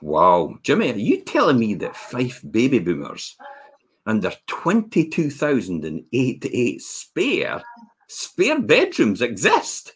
[0.00, 3.36] Wow, Jimmy, are you telling me that Fife baby boomers
[4.06, 7.62] and their 22,088 spare
[8.08, 9.94] spare bedrooms exist?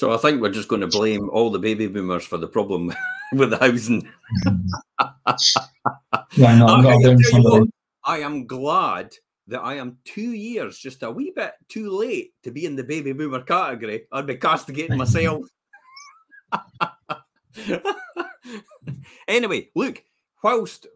[0.00, 2.90] So I think we're just going to blame all the baby boomers for the problem
[3.34, 4.08] with the housing.
[6.38, 6.96] yeah, no, I'm I,
[7.42, 7.68] what,
[8.02, 9.14] I am glad
[9.48, 12.82] that I am two years just a wee bit too late to be in the
[12.82, 14.06] baby boomer category.
[14.10, 15.44] I'd be castigating myself.
[19.28, 20.02] anyway, look,
[20.42, 20.86] whilst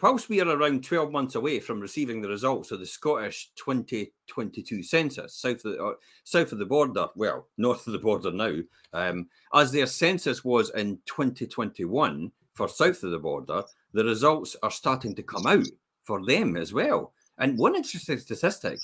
[0.00, 4.82] whilst we are around 12 months away from receiving the results of the Scottish 2022
[4.82, 5.92] census, south of the, uh,
[6.24, 8.56] south of the border, well, north of the border now,
[8.92, 14.70] um, as their census was in 2021 for south of the border, the results are
[14.70, 15.66] starting to come out
[16.02, 17.12] for them as well.
[17.38, 18.78] And one interesting statistic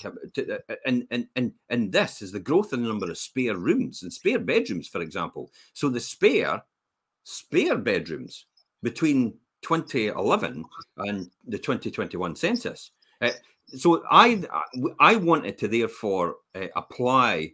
[0.85, 4.11] in, in, in, in this is the growth in the number of spare rooms and
[4.11, 5.51] spare bedrooms, for example.
[5.73, 6.61] So the spare
[7.23, 8.45] spare bedrooms
[8.83, 10.65] between 2011
[10.97, 12.91] and the 2021 census.
[13.21, 13.29] Uh,
[13.67, 14.43] so I
[14.99, 17.53] I wanted to therefore uh, apply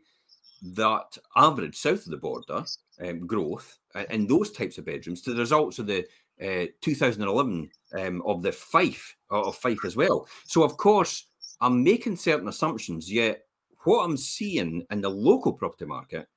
[0.62, 2.64] that average south of the border
[3.02, 6.06] um, growth uh, in those types of bedrooms to the results of the
[6.42, 10.28] uh, 2011 um, of the Fife of Fife as well.
[10.46, 11.28] So of course
[11.62, 13.12] I'm making certain assumptions.
[13.12, 13.44] Yet
[13.84, 16.28] what I'm seeing in the local property market,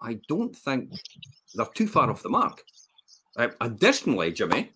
[0.00, 0.90] I don't think
[1.54, 2.62] they're too far off the mark.
[3.36, 4.70] Uh, additionally, Jimmy,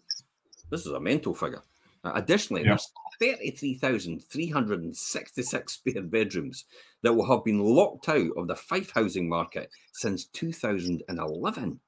[0.70, 1.62] this is a mental figure.
[2.04, 2.68] Uh, additionally, yeah.
[2.68, 6.66] there's 33,366 spare bedrooms
[7.02, 11.80] that will have been locked out of the Fife housing market since 2011.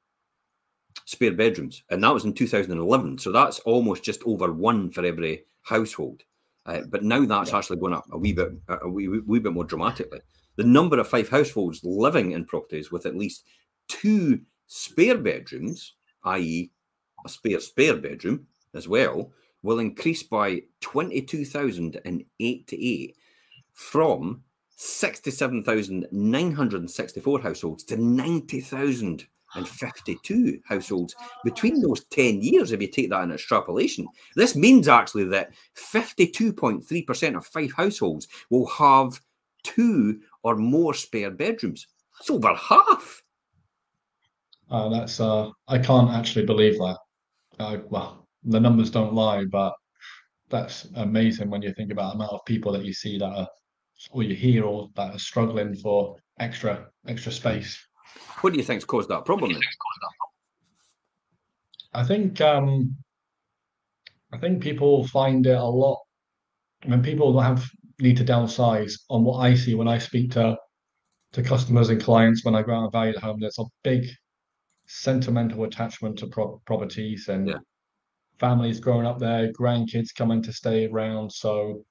[1.05, 3.19] spare bedrooms, and that was in 2011.
[3.19, 6.23] So that's almost just over one for every household.
[6.65, 7.57] Uh, but now that's yeah.
[7.57, 10.19] actually going up a wee bit, a wee, wee bit more dramatically.
[10.57, 13.45] The number of Fife households living in properties with at least
[13.87, 15.93] two spare bedrooms,
[16.25, 16.71] i.e.,
[17.25, 19.31] a spare spare bedroom as well,
[19.63, 23.17] will increase by 22,088
[23.73, 24.43] from
[24.75, 33.23] 67,964 households to 90,000 and 52 households between those 10 years, if you take that
[33.23, 34.07] in extrapolation.
[34.35, 39.19] This means actually that 52.3% of Fife households will have
[39.63, 41.87] two or more spare bedrooms.
[42.19, 43.21] It's over half.
[44.69, 46.97] Uh, that's uh, I can't actually believe that.
[47.59, 49.73] Uh, well, the numbers don't lie, but
[50.49, 53.47] that's amazing when you think about the amount of people that you see that are,
[54.11, 57.86] or you hear, or that are struggling for extra extra space.
[58.41, 59.53] What do you think's caused that problem?
[59.53, 59.61] Then?
[61.93, 62.95] I think um,
[64.31, 65.99] I think people find it a lot
[66.85, 67.67] when people have
[67.99, 68.93] need to downsize.
[69.09, 70.57] On what I see when I speak to
[71.33, 74.07] to customers and clients when I go out and value the home, there's a big
[74.87, 77.57] sentimental attachment to pro- properties and yeah.
[78.39, 81.31] families growing up there, grandkids coming to stay around.
[81.31, 81.83] So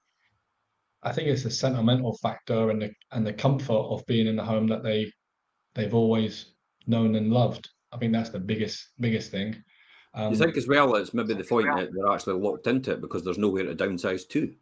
[1.02, 4.44] I think it's the sentimental factor and the and the comfort of being in the
[4.44, 5.12] home that they
[5.76, 6.52] they've always
[6.86, 7.68] known and loved.
[7.92, 9.62] I think that's the biggest biggest thing.
[10.14, 13.00] Um, you think as well it's maybe the point that they're actually locked into it
[13.00, 14.52] because there's nowhere to downsize to?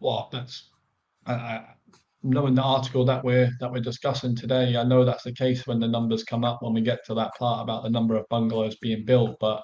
[0.00, 0.70] Well, that's
[1.24, 1.64] I, I,
[2.22, 4.76] knowing the article that we're that we're discussing today.
[4.76, 7.34] I know that's the case when the numbers come up when we get to that
[7.38, 9.36] part about the number of bungalows being built.
[9.40, 9.62] But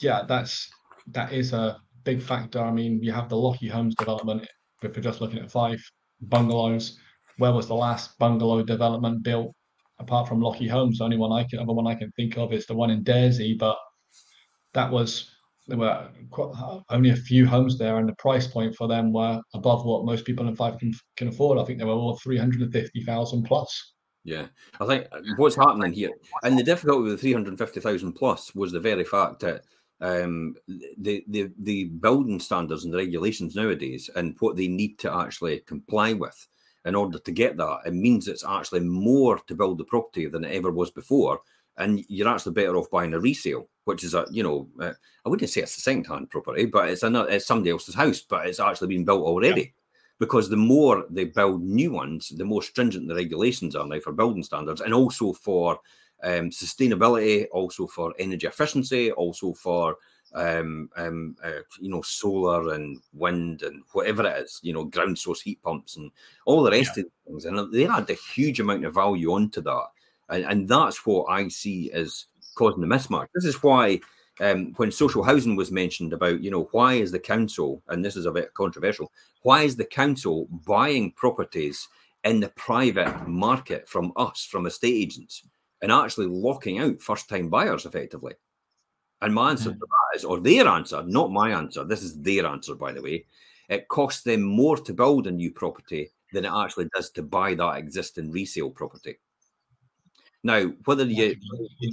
[0.00, 0.68] yeah, that's
[1.08, 2.60] that is a big factor.
[2.60, 4.46] I mean, you have the Lochie Homes development.
[4.82, 5.82] If we're just looking at Fife
[6.20, 6.98] bungalows,
[7.38, 9.54] where was the last bungalow development built
[9.98, 10.98] apart from Lochie Homes?
[10.98, 13.04] The only one I can, other one I can think of is the one in
[13.04, 13.76] Dairsie, but
[14.74, 15.30] that was
[15.68, 16.52] there were quite,
[16.90, 20.24] only a few homes there, and the price point for them were above what most
[20.24, 21.58] people in Fife can, can afford.
[21.58, 23.94] I think they were all three hundred and fifty thousand plus.
[24.24, 24.46] Yeah,
[24.80, 25.06] I think
[25.36, 26.10] what's happening here,
[26.42, 29.62] and the difficulty with the three hundred fifty thousand plus was the very fact that
[30.00, 30.54] um,
[30.98, 35.60] the the the building standards and the regulations nowadays, and what they need to actually
[35.60, 36.46] comply with
[36.86, 40.44] in order to get that, it means it's actually more to build the property than
[40.44, 41.40] it ever was before
[41.78, 44.92] and you're actually better off buying a resale, which is a you know uh,
[45.24, 48.22] I wouldn't say it's a second hand property, but it's a it's somebody else's house,
[48.22, 49.60] but it's actually been built already.
[49.60, 49.66] Yeah.
[50.18, 54.12] Because the more they build new ones, the more stringent the regulations are now for
[54.12, 55.78] building standards, and also for
[56.22, 59.96] um, sustainability, also for energy efficiency, also for
[60.34, 65.18] um, um, uh, you know solar and wind and whatever it is, you know ground
[65.18, 66.10] source heat pumps and
[66.44, 67.02] all the rest yeah.
[67.02, 69.86] of the things, and they add a huge amount of value onto that
[70.28, 73.28] and, and that's what I see as causing the mismatch.
[73.34, 74.00] This is why
[74.40, 78.16] um, when social housing was mentioned about, you know, why is the council, and this
[78.16, 79.12] is a bit controversial,
[79.42, 81.88] why is the council buying properties
[82.24, 85.42] in the private market from us, from estate agents,
[85.82, 88.34] and actually locking out first time buyers effectively?
[89.22, 89.78] And my answer mm-hmm.
[89.78, 93.02] to that is, or their answer, not my answer, this is their answer, by the
[93.02, 93.24] way,
[93.68, 97.54] it costs them more to build a new property than it actually does to buy
[97.54, 99.18] that existing resale property.
[100.42, 101.34] Now, whether you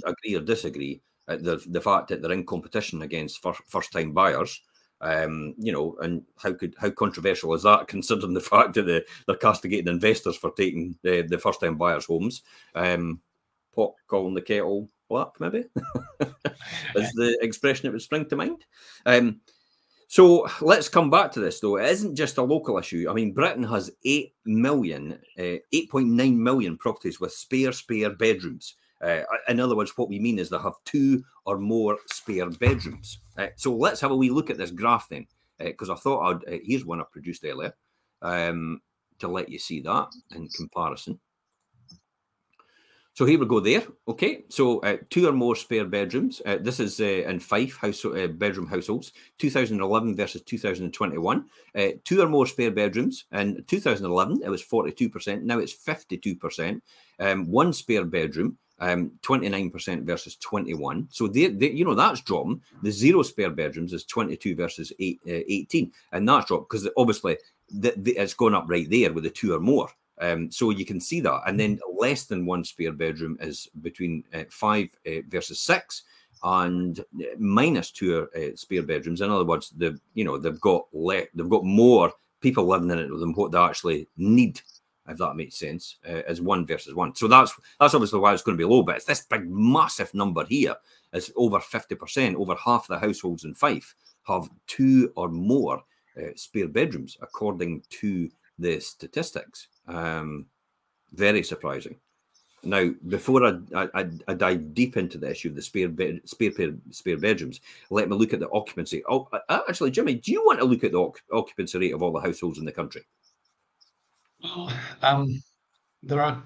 [0.04, 4.12] agree or disagree, uh, the the fact that they're in competition against first, first time
[4.12, 4.60] buyers,
[5.00, 9.04] um, you know, and how could how controversial is that, considering the fact that the,
[9.26, 12.42] they're castigating investors for taking the, the first time buyers' homes?
[12.74, 13.20] Um,
[13.74, 15.64] pot calling the kettle black, maybe,
[16.96, 18.64] is the expression that would spring to mind.
[19.06, 19.40] Um,
[20.08, 21.76] so let's come back to this, though.
[21.76, 23.06] It isn't just a local issue.
[23.10, 28.76] I mean, Britain has 8 million, uh, 8.9 million properties with spare, spare bedrooms.
[29.02, 33.18] Uh, in other words, what we mean is they have two or more spare bedrooms.
[33.36, 35.26] Uh, so let's have a wee look at this graph then,
[35.58, 37.74] because uh, I thought I'd, uh, here's one I produced earlier
[38.22, 38.80] um,
[39.18, 41.18] to let you see that in comparison.
[43.14, 43.84] So here we go there.
[44.08, 46.42] Okay, so uh, two or more spare bedrooms.
[46.44, 51.44] Uh, this is uh, in Fife house uh, bedroom households, 2011 versus 2021.
[51.76, 53.26] Uh, two or more spare bedrooms.
[53.30, 55.42] In 2011, it was 42%.
[55.42, 56.80] Now it's 52%.
[57.20, 61.06] Um, one spare bedroom, um, 29% versus 21.
[61.12, 62.62] So they, they, you know, that's dropping.
[62.82, 67.38] The zero spare bedrooms is 22 versus eight, uh, 18, and that's dropped because obviously
[67.70, 69.88] the, the, it's gone up right there with the two or more.
[70.24, 71.40] Um, so you can see that.
[71.46, 76.02] And then less than one spare bedroom is between uh, five uh, versus six
[76.42, 79.20] and uh, minus two uh, spare bedrooms.
[79.20, 82.98] In other words, the you know they've got le- they've got more people living in
[82.98, 84.60] it than what they actually need.
[85.06, 87.14] If that makes sense, uh, as one versus one.
[87.14, 88.82] So that's that's obviously why it's going to be low.
[88.82, 90.76] But it's this big massive number here
[91.12, 92.36] is over fifty percent.
[92.36, 93.94] Over half the households in Fife
[94.26, 95.82] have two or more
[96.16, 99.68] uh, spare bedrooms, according to the statistics.
[99.86, 100.46] Um,
[101.12, 101.96] very surprising.
[102.64, 103.58] Now, before I,
[103.94, 106.50] I, I, dive deep into the issue of the spare bed, spare
[106.90, 107.60] spare bedrooms,
[107.90, 109.02] let me look at the occupancy.
[109.08, 112.20] Oh, actually, Jimmy, do you want to look at the occupancy rate of all the
[112.20, 113.02] households in the country?
[114.42, 115.42] Well, um,
[116.02, 116.42] there are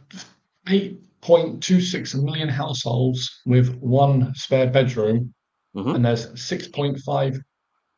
[0.66, 5.32] 8.26 million households with one spare bedroom,
[5.76, 5.94] mm-hmm.
[5.94, 7.38] and there's 6.5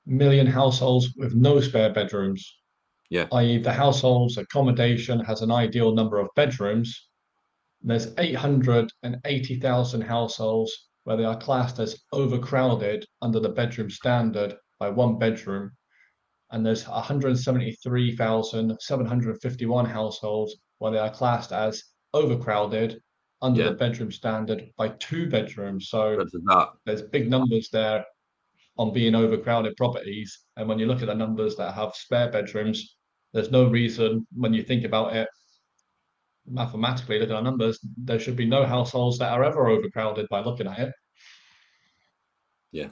[0.07, 2.60] million households with no spare bedrooms.
[3.11, 3.27] Yeah.
[3.33, 7.09] i.e., the household's accommodation has an ideal number of bedrooms.
[7.83, 15.19] There's 880,000 households where they are classed as overcrowded under the bedroom standard by one
[15.19, 15.73] bedroom.
[16.53, 21.83] And there's 173,751 households where they are classed as
[22.15, 23.01] overcrowded
[23.43, 23.71] under yeah.
[23.71, 25.89] the bedroom standard by two bedrooms.
[25.89, 26.25] So
[26.85, 28.05] there's big numbers there
[28.79, 30.41] on being overcrowded properties.
[30.57, 32.97] And when you look at the numbers that have spare bedrooms,
[33.33, 35.29] there's no reason when you think about it
[36.51, 40.41] mathematically, looking at our numbers, there should be no households that are ever overcrowded by
[40.41, 40.95] looking at it.
[42.73, 42.89] Yeah.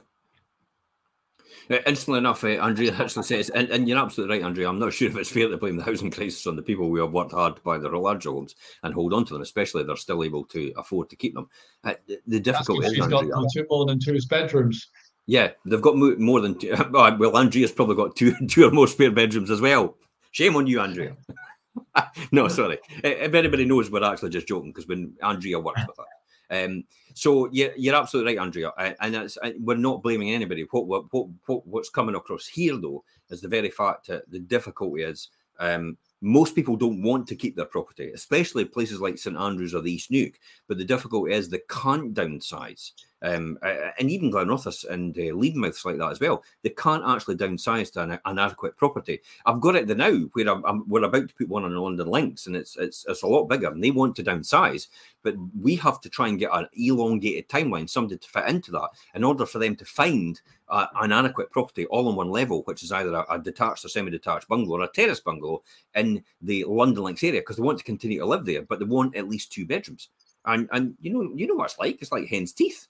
[1.69, 4.69] Uh, instantly enough, uh, Andrea actually says, and, and, you're absolutely right, Andrea.
[4.69, 6.97] I'm not sure if it's fair to blame the housing crisis on the people who
[6.97, 9.87] have worked hard to buy their larger homes and hold on to them, especially if
[9.87, 11.47] they're still able to afford to keep them.
[11.83, 14.89] Uh, the, the difficulty is, she's Andrea, got two more than two bedrooms.
[15.27, 16.75] Yeah, they've got more than two.
[16.91, 19.95] Well, Andrea's probably got two, two or more spare bedrooms as well.
[20.31, 21.15] Shame on you, Andrea.
[22.31, 22.79] no, sorry.
[23.03, 26.05] If anybody knows, we're actually just joking because when Andrea works with her.
[26.51, 26.83] Um,
[27.13, 30.65] so you're, you're absolutely right, Andrea, and that's, we're not blaming anybody.
[30.71, 35.03] What, what, what, what's coming across here, though, is the very fact that the difficulty
[35.03, 39.75] is um, most people don't want to keep their property, especially places like St Andrews
[39.75, 40.39] or the East Neuk.
[40.67, 42.91] But the difficulty is the can't downsize.
[43.21, 46.43] Um, and even Glenrothes and uh, Levenmouths like that as well.
[46.63, 49.19] They can't actually downsize to an, an adequate property.
[49.45, 52.07] I've got it the now where I'm, I'm, we're about to put one on Lundin
[52.07, 54.87] Links, and it's it's it's a lot bigger, and they want to downsize,
[55.21, 58.89] but we have to try and get an elongated timeline, somebody to fit into that,
[59.15, 62.83] in order for them to find uh, an adequate property all on one level, which
[62.83, 65.61] is either a, a detached or semi-detached bungalow or a terrace bungalow
[65.95, 68.85] in the Lundin Links area, because they want to continue to live there, but they
[68.85, 70.09] want at least two bedrooms.
[70.45, 72.01] And and you know you know what it's like.
[72.01, 72.87] It's like hen's teeth.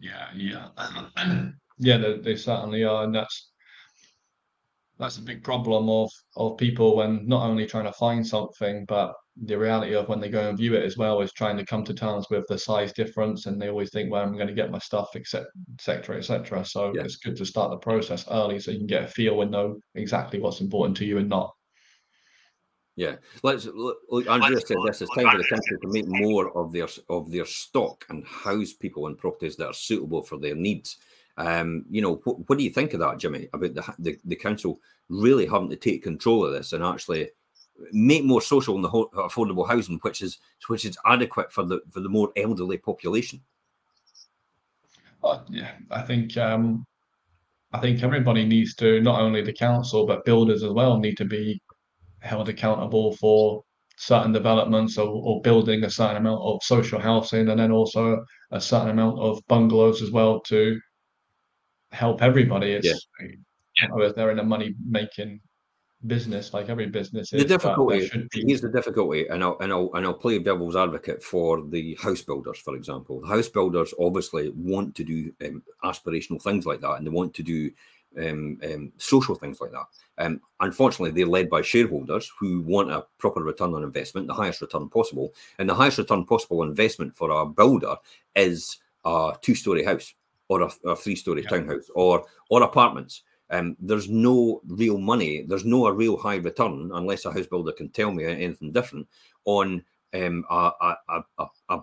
[0.00, 0.68] Yeah, yeah,
[1.78, 1.98] yeah.
[1.98, 3.50] They, they certainly are, and that's
[4.98, 9.12] that's a big problem of of people when not only trying to find something, but
[9.44, 11.84] the reality of when they go and view it as well is trying to come
[11.84, 14.70] to terms with the size difference, and they always think, "Well, I'm going to get
[14.70, 17.02] my stuff, etc., etc., etc." So yeah.
[17.02, 19.78] it's good to start the process early so you can get a feel and know
[19.94, 21.54] exactly what's important to you and not.
[22.96, 23.98] Yeah, let's look.
[24.28, 27.46] Andrea said this: it's time for the country to make more of their of their
[27.46, 30.98] stock and house people in properties that are suitable for their needs.
[31.36, 33.48] Um, you know, what, what do you think of that, Jimmy?
[33.54, 37.30] About the, the, the council really having to take control of this and actually
[37.92, 42.08] make more social and affordable housing, which is which is adequate for the for the
[42.08, 43.40] more elderly population.
[45.22, 46.84] Uh, yeah, I think um,
[47.72, 51.24] I think everybody needs to not only the council but builders as well need to
[51.24, 51.60] be
[52.20, 53.62] held accountable for
[53.96, 58.60] certain developments or, or building a certain amount of social housing and then also a
[58.60, 60.80] certain amount of bungalows as well to
[61.92, 62.72] help everybody.
[62.72, 63.28] It's yeah.
[63.82, 64.08] Yeah.
[64.16, 65.40] they're in a money making
[66.06, 67.42] business like every business is.
[67.42, 71.62] The difficulty here's the difficulty, and I'll and I'll and I'll play devil's advocate for
[71.62, 73.20] the house builders, for example.
[73.20, 77.34] The house builders obviously want to do um, aspirational things like that, and they want
[77.34, 77.70] to do
[78.18, 79.86] um, um, social things like that.
[80.18, 84.60] Um, unfortunately, they're led by shareholders who want a proper return on investment, the highest
[84.60, 85.34] return possible.
[85.58, 87.96] And the highest return possible investment for a builder
[88.34, 90.14] is a two-story house
[90.48, 91.48] or a, a three-story yeah.
[91.48, 93.22] townhouse or or apartments.
[93.50, 95.42] Um, there's no real money.
[95.42, 99.08] There's no a real high return unless a house builder can tell me anything different
[99.44, 100.96] on um, a, a,
[101.38, 101.80] a, a,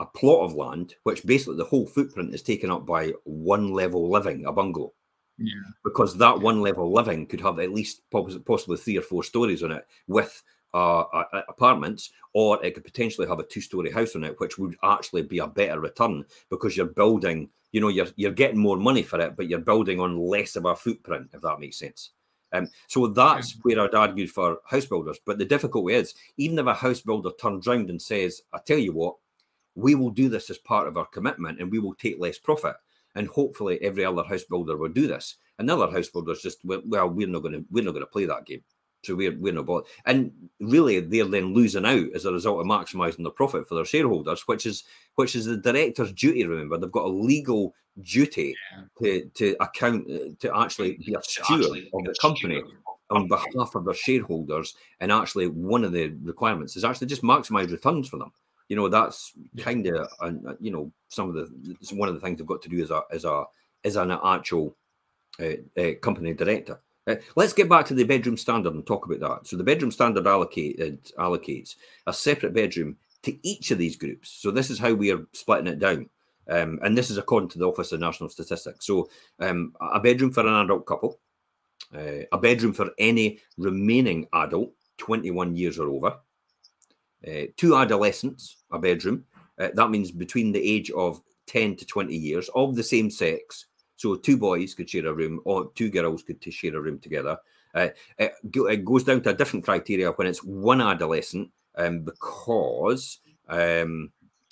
[0.00, 4.10] a plot of land, which basically the whole footprint is taken up by one level
[4.10, 4.92] living, a bungalow.
[5.38, 5.52] Yeah.
[5.82, 9.72] Because that one level living could have at least possibly three or four stories on
[9.72, 10.42] it with
[10.74, 14.76] uh, uh, apartments, or it could potentially have a two-story house on it, which would
[14.82, 17.48] actually be a better return because you're building.
[17.72, 20.64] You know, you're you're getting more money for it, but you're building on less of
[20.64, 22.10] a footprint, if that makes sense.
[22.52, 25.18] Um, so that's where I'd argue for house builders.
[25.24, 28.78] But the difficulty is, even if a house builder turns around and says, "I tell
[28.78, 29.16] you what,
[29.74, 32.76] we will do this as part of our commitment, and we will take less profit,"
[33.14, 35.36] and hopefully every other house builder will do this.
[35.58, 38.44] Another house builder's just well, we're not going to we're not going to play that
[38.44, 38.62] game,
[39.04, 39.86] so we're we're not bothered.
[40.04, 43.84] And really, they're then losing out as a result of maximising the profit for their
[43.84, 46.44] shareholders, which is which is the director's duty.
[46.44, 48.54] Remember, they've got a legal duty
[49.00, 52.62] to to account uh, to actually be a steward of the company
[53.10, 54.74] on behalf of their shareholders.
[54.98, 58.32] And actually, one of the requirements is actually just maximise returns for them
[58.68, 62.40] you know that's kind of uh, you know some of the one of the things
[62.40, 63.44] I've got to do as a as a
[63.84, 64.76] as an actual
[65.40, 66.80] uh, uh, company director.
[67.06, 69.46] Uh, let's get back to the bedroom standard and talk about that.
[69.46, 74.30] So the bedroom standard allocated allocates a separate bedroom to each of these groups.
[74.30, 76.08] So this is how we are splitting it down.
[76.48, 78.86] Um, and this is according to the Office of National Statistics.
[78.86, 79.08] So
[79.40, 81.18] um, a bedroom for an adult couple,
[81.94, 86.16] uh, a bedroom for any remaining adult 21 years or over,
[87.26, 89.24] uh, two adolescents, a bedroom.
[89.58, 93.66] Uh, that means between the age of 10 to 20 years of the same sex.
[93.96, 97.38] So two boys could share a room, or two girls could share a room together.
[97.74, 97.88] Uh,
[98.18, 104.10] it, it, goes down to a different criteria when it's one adolescent, um, because um,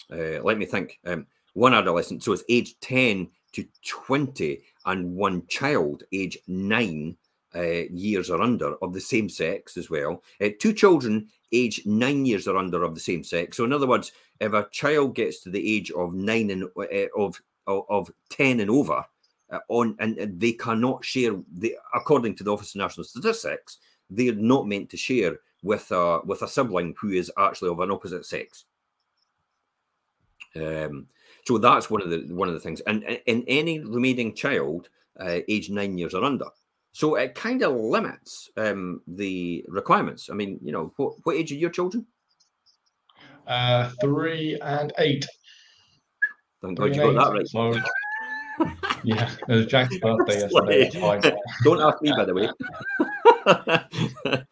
[0.09, 0.99] let me think.
[1.05, 7.17] Um, one adolescent, so it's age 10 to 20, and one child, age nine
[7.55, 10.23] uh, years or under of the same sex as well.
[10.41, 13.57] Uh, two children age nine years or under of the same sex.
[13.57, 17.07] So, in other words, if a child gets to the age of nine and uh,
[17.17, 19.05] of, of, of ten and over,
[19.51, 23.79] uh, on and, they cannot share the according to the Office of National Statistics,
[24.09, 27.91] they're not meant to share with a with a sibling who is actually of an
[27.91, 28.65] opposite sex.
[30.57, 31.07] Um,
[31.45, 34.89] so that's one of the one of the things, and in any remaining child
[35.21, 36.47] uh, aged nine years or under,
[36.93, 40.29] so it kind of limits um, the requirements.
[40.31, 42.07] I mean, you know, what, what age are your children?
[43.47, 45.27] Uh, three and eight.
[46.61, 47.49] Thank God you got that right.
[47.49, 47.75] So,
[49.03, 50.91] yeah, it was Jack's birthday yesterday.
[51.65, 52.49] Don't ask me, by the way.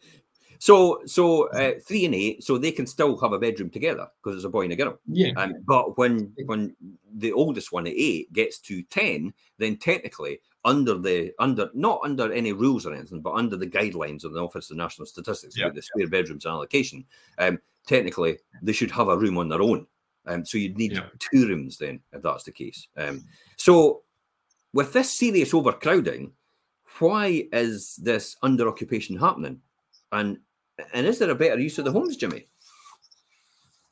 [0.59, 4.35] so, so uh, three and eight, so they can still have a bedroom together because
[4.35, 4.99] it's a boy and a girl.
[5.05, 5.31] Yeah.
[5.37, 6.75] Um, but when when
[7.15, 12.31] the oldest one at eight gets to ten, then technically under the under not under
[12.31, 15.75] any rules or anything, but under the guidelines of the Office of National Statistics about
[15.75, 17.05] the spare bedrooms and allocation,
[17.37, 19.87] um, technically they should have a room on their own.
[20.27, 22.87] Um, so you'd need two rooms then, if that's the case.
[22.95, 23.25] Um,
[23.57, 24.03] so
[24.73, 26.31] with this serious overcrowding,
[26.99, 29.59] why is this under occupation happening?
[30.11, 30.37] And
[30.93, 32.45] and is there a better use of the homes, Jimmy?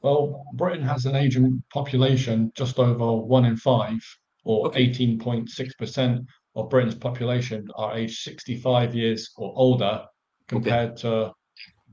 [0.02, 4.00] Well, Britain has an aging population just over one in five,
[4.46, 6.26] or 18.6%
[6.64, 10.06] of Britain's population are aged 65 years or older,
[10.48, 11.02] compared okay.
[11.02, 11.34] to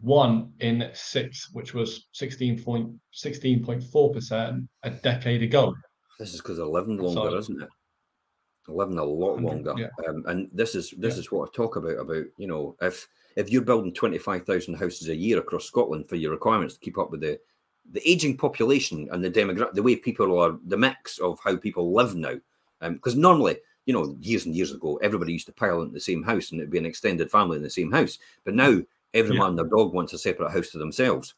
[0.00, 5.74] one in six, which was 16.4% a decade ago.
[6.18, 7.68] This is because they're living longer, so, isn't it?
[8.66, 9.74] They're living a lot longer.
[9.76, 9.88] Yeah.
[10.08, 11.20] Um, and this is this yeah.
[11.20, 13.06] is what I talk about about, you know, if
[13.36, 17.10] if you're building 25,000 houses a year across Scotland for your requirements to keep up
[17.10, 17.38] with the
[17.92, 21.94] the aging population and the demographic, the way people are, the mix of how people
[21.94, 22.34] live now.
[22.80, 26.00] Because um, normally you know, years and years ago, everybody used to pile into the
[26.00, 28.18] same house and it'd be an extended family in the same house.
[28.44, 28.82] But now
[29.14, 29.40] every yeah.
[29.40, 31.34] man and their dog wants a separate house to themselves.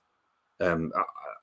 [0.61, 0.93] Um,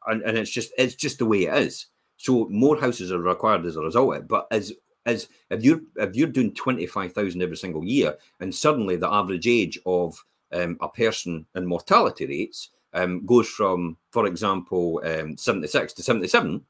[0.08, 1.88] and, and it's just it's just the way it is.
[2.18, 4.28] So more houses are required as a result of it.
[4.28, 4.74] But as
[5.06, 9.12] as if you're if you're doing twenty five thousand every single year, and suddenly the
[9.12, 15.38] average age of um, a person and mortality rates um, goes from, for example, um,
[15.38, 16.66] seventy six to seventy seven,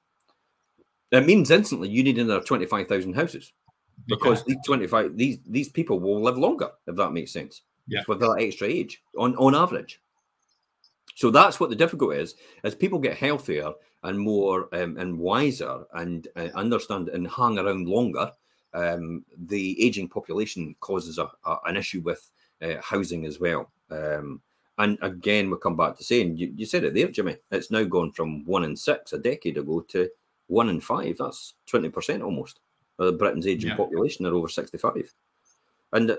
[1.12, 3.54] it means instantly you need another twenty five thousand houses
[4.08, 4.56] because yeah.
[4.56, 7.62] these 25 these these people will live longer if that makes sense.
[7.88, 8.02] Yeah.
[8.08, 10.02] With that extra age on on average.
[11.16, 13.72] So that's what the difficulty is as people get healthier
[14.04, 18.32] and more um, and wiser and uh, understand and hang around longer.
[18.74, 22.30] Um, the aging population causes a, a, an issue with
[22.62, 23.72] uh, housing as well.
[23.90, 24.42] Um,
[24.78, 27.86] and again we come back to saying you, you said it there jimmy it's now
[27.86, 30.10] gone from one in six a decade ago to
[30.48, 31.18] one in five.
[31.18, 32.60] That's 20% almost
[33.00, 33.76] uh, Britain's aging yeah.
[33.76, 35.14] population are over 65.
[35.94, 36.18] And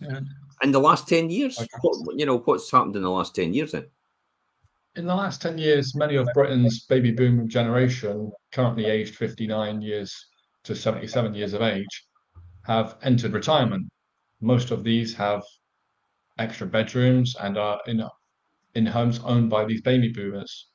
[0.00, 0.20] yeah.
[0.62, 1.68] in the last 10 years, okay.
[1.82, 3.86] what, you know, what's happened in the last 10 years then?
[4.94, 10.26] In the last 10 years, many of Britain's baby boom generation, currently aged 59 years
[10.64, 12.06] to 77 years of age,
[12.64, 13.88] have entered retirement.
[14.40, 15.42] Most of these have
[16.38, 18.04] extra bedrooms and are in,
[18.74, 20.68] in homes owned by these baby boomers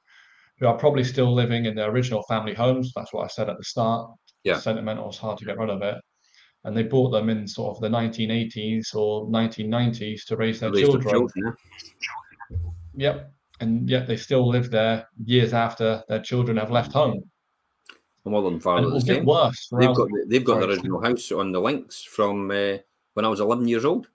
[0.59, 2.91] who are probably still living in their original family homes.
[2.95, 4.09] That's what I said at the start
[4.47, 4.59] yeah.
[4.59, 5.09] sentimental.
[5.09, 5.95] It's hard to get rid of it.
[6.63, 11.09] And they bought them in sort of the 1980s or 1990s to raise their children.
[11.09, 11.53] children.
[12.95, 13.31] Yep.
[13.59, 17.21] And yet they still live there years after their children have left home.
[18.25, 18.79] My mother and father.
[18.79, 19.69] And it will get worse.
[19.71, 22.77] They've got they've got the original house on the links from uh,
[23.13, 24.09] when I was 11 years old.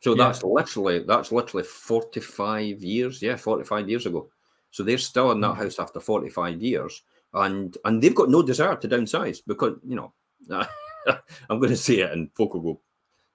[0.00, 0.24] So yeah.
[0.24, 3.22] that's literally that's literally 45 years.
[3.22, 4.28] Yeah, 45 years ago.
[4.70, 5.56] So they're still in that mm.
[5.56, 7.02] house after 45 years
[7.34, 10.12] and and they've got no desire to downsize because you know
[11.50, 12.80] I'm going to say it, and folk will go,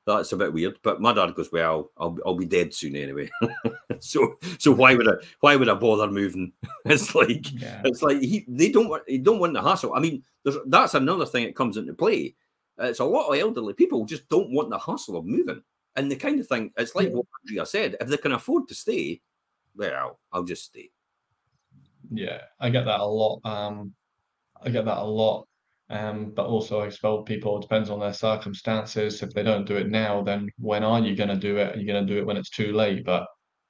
[0.05, 3.29] "That's a bit weird." But my dad goes, "Well, I'll I'll be dead soon anyway."
[3.99, 6.53] so so why would I why would I bother moving?
[6.85, 7.81] it's like yeah.
[7.85, 9.93] it's like he they don't want they don't want the hassle.
[9.93, 12.35] I mean, there's that's another thing that comes into play.
[12.77, 15.61] It's a lot of elderly people just don't want the hassle of moving,
[15.95, 16.71] and the kind of thing.
[16.77, 17.15] It's like yeah.
[17.15, 19.21] what Andrea said: if they can afford to stay,
[19.75, 20.91] well, I'll just stay.
[22.11, 23.41] Yeah, I get that a lot.
[23.43, 23.93] Um,
[24.63, 25.47] I get that a lot.
[25.91, 29.23] Um, but also, I suppose people it depends on their circumstances.
[29.23, 31.75] If they don't do it now, then when are you going to do it?
[31.75, 33.03] Are you going to do it when it's too late?
[33.03, 33.25] But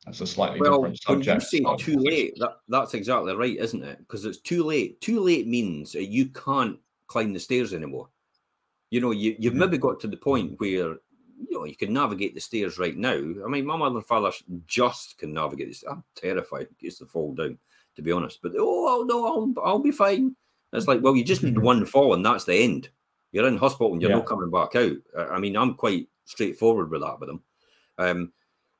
[0.05, 1.45] that's a slightly well, different subject.
[1.51, 3.99] When you say too late, that, that's exactly right, isn't it?
[3.99, 4.99] Because it's too late.
[4.99, 8.09] Too late means you can't climb the stairs anymore.
[8.89, 9.59] You know, you, you've mm-hmm.
[9.61, 10.97] maybe got to the point where
[11.37, 13.13] you know you can navigate the stairs right now.
[13.13, 14.31] I mean, my mother and father
[14.65, 15.85] just can navigate this.
[15.89, 17.57] I'm terrified in case they fall down
[17.95, 18.39] to be honest.
[18.41, 20.35] But oh no, I'll, I'll be fine.
[20.73, 22.89] It's like, well, you just need one fall, and that's the end.
[23.31, 24.17] You're in hospital and you're yeah.
[24.17, 24.97] not coming back out.
[25.31, 27.43] I mean, I'm quite straightforward with that with them.
[27.97, 28.31] Um,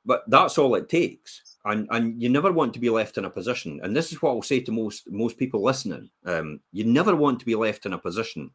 [0.04, 1.56] but that's all it takes.
[1.64, 3.80] And and you never want to be left in a position.
[3.82, 6.10] And this is what I'll say to most most people listening.
[6.24, 8.50] Um, you never want to be left in a position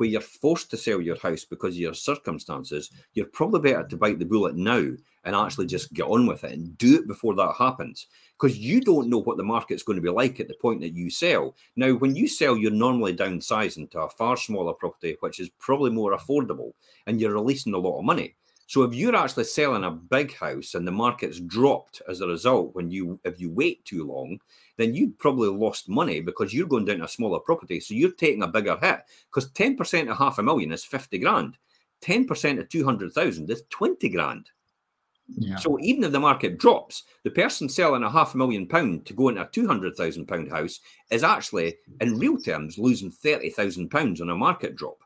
[0.00, 3.98] where you're forced to sell your house because of your circumstances, you're probably better to
[3.98, 4.82] bite the bullet now
[5.24, 8.06] and actually just get on with it and do it before that happens.
[8.40, 10.94] Because you don't know what the market's going to be like at the point that
[10.94, 11.54] you sell.
[11.76, 15.90] Now, when you sell, you're normally downsizing to a far smaller property, which is probably
[15.90, 16.72] more affordable,
[17.06, 18.36] and you're releasing a lot of money.
[18.70, 22.72] So if you're actually selling a big house and the market's dropped as a result,
[22.74, 24.38] when you if you wait too long,
[24.80, 27.80] then you've probably lost money because you're going down to a smaller property.
[27.80, 31.56] So you're taking a bigger hit because 10% of half a million is 50 grand.
[32.02, 34.50] 10% of 200,000 is 20 grand.
[35.36, 35.56] Yeah.
[35.56, 39.12] So even if the market drops, the person selling a half a million pound to
[39.12, 44.30] go into a 200,000 pound house is actually, in real terms, losing 30,000 pounds on
[44.30, 44.98] a market drop.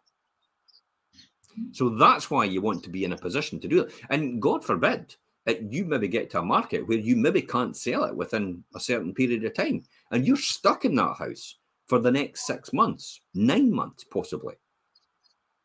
[1.73, 3.95] So that's why you want to be in a position to do it.
[4.11, 5.15] And God forbid,
[5.47, 8.81] it, you maybe get to a market where you maybe can't sell it within a
[8.81, 9.83] certain period of time.
[10.11, 14.55] And you're stuck in that house for the next six months, nine months, possibly.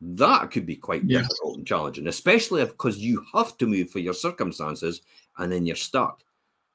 [0.02, 1.28] That could be quite yes.
[1.28, 5.02] difficult and challenging, especially because you have to move for your circumstances
[5.38, 6.24] and then you're stuck.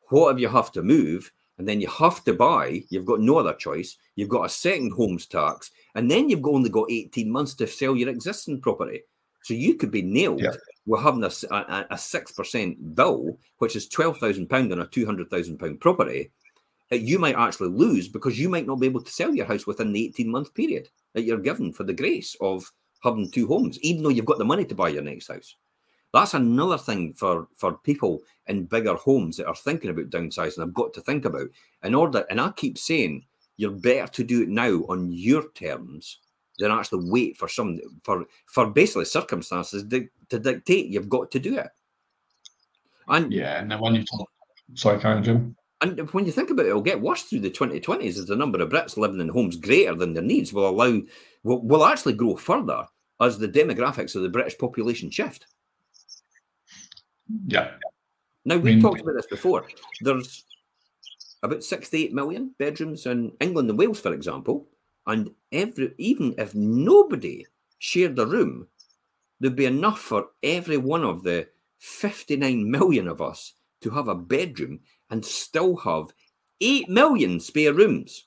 [0.09, 2.83] What if you have to move and then you have to buy?
[2.89, 3.97] You've got no other choice.
[4.17, 7.97] You've got a second homes tax and then you've only got 18 months to sell
[7.97, 9.03] your existing property.
[9.45, 10.53] So you could be nailed yeah.
[10.87, 16.31] with having a, a, a 6% bill, which is £12,000 on a £200,000 property.
[16.91, 19.93] You might actually lose because you might not be able to sell your house within
[19.93, 22.65] the 18 month period that you're given for the grace of
[23.03, 25.57] having two homes, even though you've got the money to buy your next house.
[26.15, 30.63] That's another thing for, for people in bigger homes that are thinking about downsizing.
[30.63, 31.49] I've got to think about
[31.83, 33.27] in order, and I keep saying
[33.59, 36.21] you're better to do it now on your terms
[36.59, 41.39] than actually wait for some for for basically circumstances to, to dictate you've got to
[41.39, 41.69] do it.
[43.09, 44.31] And yeah, and then when you talk,
[44.75, 45.57] sorry, Karen, Jim.
[45.81, 48.63] And when you think about it, it'll get worse through the 2020s as the number
[48.63, 51.03] of Brits living in homes greater than their needs will allow
[51.43, 52.87] will, will actually grow further
[53.21, 55.47] as the demographics of the British population shift.
[57.47, 57.73] Yeah.
[58.45, 59.67] Now we I mean, talked about this before.
[60.01, 60.45] There's
[61.43, 64.69] about 68 million bedrooms in England and Wales, for example.
[65.07, 67.47] And every even if nobody
[67.79, 68.69] shared a room,
[69.41, 74.15] there'd be enough for every one of the 59 million of us to have a
[74.15, 76.07] bedroom and still have
[76.61, 78.27] 8 million spare rooms.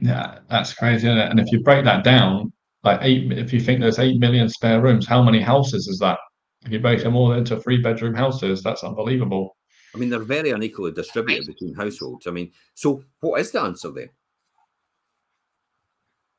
[0.00, 2.52] Yeah, that's crazy, And if you break that down,
[2.82, 6.18] like eight, if you think there's 8 million spare rooms, how many houses is that?
[6.66, 9.56] If you break them all into three bedroom houses, that's unbelievable.
[9.94, 12.26] I mean, they're very unequally distributed between households.
[12.26, 14.10] I mean, so what is the answer there?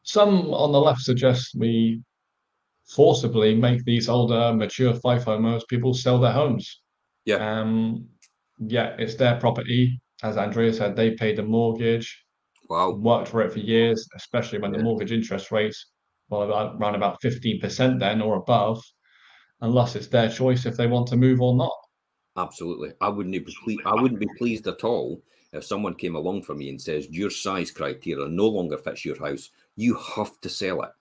[0.06, 2.02] Some on the left suggest we
[2.88, 6.82] forcibly make these older, mature Fife homeowners people sell their homes.
[7.26, 7.38] Yeah.
[7.38, 8.08] Um,
[8.60, 10.00] yeah, it's their property.
[10.24, 12.24] As Andrea said, they paid the mortgage.
[12.70, 12.92] Wow.
[12.92, 14.78] Worked for it for years, especially when yeah.
[14.78, 15.88] the mortgage interest rates
[16.30, 18.82] well about, around about 15% then or above,
[19.62, 21.76] unless it's their choice if they want to move or not.
[22.38, 22.92] Absolutely.
[23.02, 26.54] I wouldn't be ple- I wouldn't be pleased at all if someone came along for
[26.54, 29.50] me and says your size criteria no longer fits your house.
[29.76, 30.92] You have to sell it,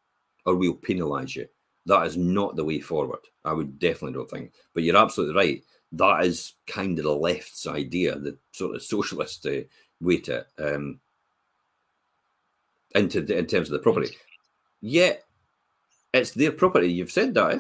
[0.47, 1.47] or we'll penalise you.
[1.87, 3.21] That is not the way forward.
[3.45, 4.53] I would definitely don't think.
[4.73, 5.63] But you're absolutely right.
[5.93, 9.61] That is kind of the left's idea, the sort of socialist uh,
[10.01, 11.01] way to um,
[12.95, 14.17] into the, in terms of the property.
[14.81, 15.25] Yet
[16.13, 16.93] it's their property.
[16.93, 17.53] You've said that.
[17.55, 17.59] Eh?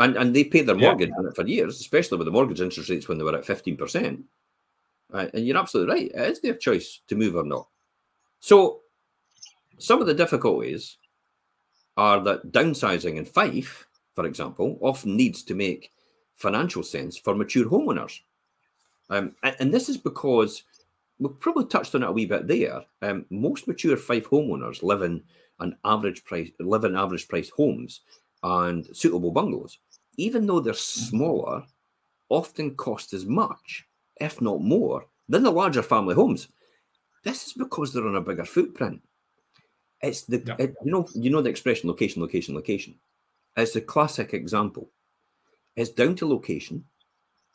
[0.00, 1.16] And and they paid their mortgage yeah.
[1.18, 4.22] on it for years, especially with the mortgage interest rates when they were at 15%.
[5.10, 5.30] Right?
[5.32, 6.10] And you're absolutely right.
[6.12, 7.68] It is their choice to move or not.
[8.40, 8.80] So
[9.78, 10.98] some of the difficulties
[11.96, 15.92] are that downsizing in Fife, for example, often needs to make
[16.34, 18.20] financial sense for mature homeowners.
[19.10, 20.62] Um, and, and, this is because
[21.18, 22.80] we've probably touched on it a wee bit there.
[23.02, 25.22] Um, most mature Fife homeowners live in
[25.60, 28.00] an average price, live in average priced homes
[28.42, 29.78] and suitable bungalows,
[30.16, 31.64] even though they're smaller,
[32.28, 33.86] often cost as much,
[34.20, 36.48] if not more, than the larger family homes.
[37.24, 39.00] This is because they're on a bigger footprint.
[40.04, 40.56] It's the yeah.
[40.58, 42.94] it, you know you know the expression location, location, location.
[43.56, 44.90] It's the classic example.
[45.76, 46.84] It's down to location.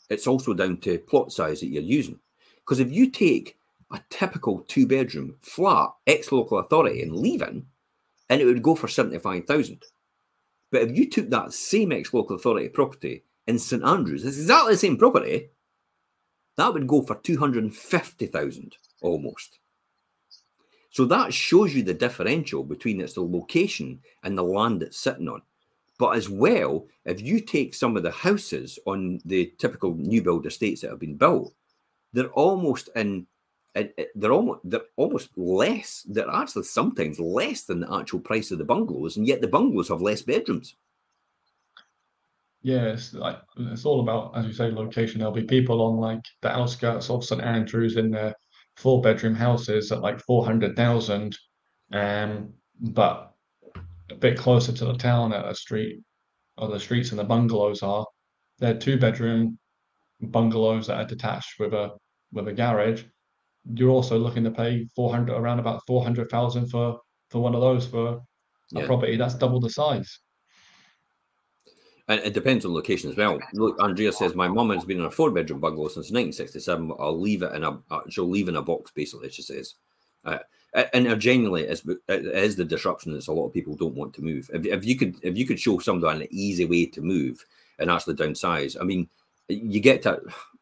[0.10, 2.20] It's also down to plot size that you're using.
[2.56, 3.58] Because if you take
[3.92, 7.66] a typical two bedroom flat ex local authority and Leven,
[8.30, 9.84] and it would go for 75,000.
[10.72, 14.74] But if you took that same ex local authority property in St Andrews, it's exactly
[14.74, 15.50] the same property,
[16.58, 19.60] that would go for 250,000 almost.
[20.92, 25.28] So that shows you the differential between its the location and the land it's sitting
[25.28, 25.42] on.
[26.00, 30.46] But as well, if you take some of the houses on the typical new build
[30.46, 31.54] estates that have been built,
[32.14, 33.28] they're almost in
[34.16, 36.06] they're almost they're almost less.
[36.10, 39.90] They're actually sometimes less than the actual price of the bungalows, and yet the bungalows
[39.90, 40.76] have less bedrooms.
[42.62, 45.20] Yeah, it's like it's all about, as you say, location.
[45.20, 48.36] There'll be people on like the outskirts of St Andrews in their
[48.80, 51.38] four bedroom houses at like four hundred thousand,
[51.92, 53.34] um, but
[54.10, 56.00] a bit closer to the town at a street
[56.58, 58.06] or the streets and the bungalows are,
[58.58, 59.60] they're two bedroom
[60.22, 61.90] bungalows that are detached with a
[62.32, 63.04] with a garage.
[63.74, 68.22] You're also looking to pay 400 around about 400,000 for for one of those for
[68.76, 70.20] a property that's double the size.
[72.10, 73.40] And it depends on location as well.
[73.54, 76.92] Look, Andrea says my mum has been in a four bedroom bungalow since 1967.
[77.00, 79.30] I'll leave it in a uh, she'll leave in a box basically.
[79.30, 79.76] She says,
[80.26, 80.40] uh,
[80.94, 84.24] and genuinely, it's, it is the disruption that a lot of people don't want to
[84.24, 84.50] move.
[84.54, 87.46] If, if you could if you could show somebody an easy way to move
[87.78, 89.08] and actually downsize, I mean,
[89.48, 90.20] you get to.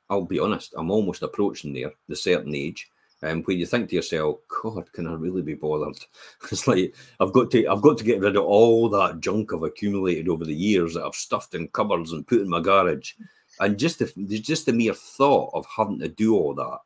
[0.10, 0.74] I'll be honest.
[0.78, 2.90] I'm almost approaching there the certain age
[3.24, 5.98] um, where you think to yourself, God, can I really be bothered?
[6.52, 9.64] It's like I've got to I've got to get rid of all that junk I've
[9.64, 13.14] accumulated over the years that I've stuffed in cupboards and put in my garage.
[13.60, 16.80] And just the just the mere thought of having to do all that,